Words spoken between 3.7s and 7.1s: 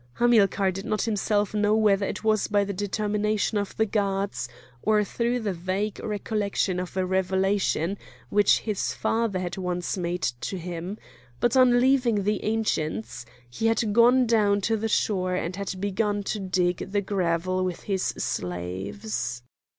the gods or through the vague recollection of a